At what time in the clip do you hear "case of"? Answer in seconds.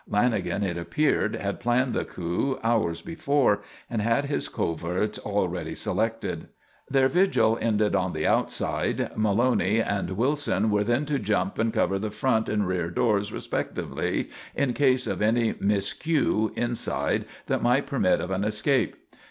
14.73-15.21